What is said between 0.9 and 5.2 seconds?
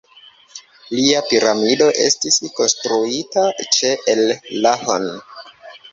Lia piramido estis konstruita ĉe El-Lahun.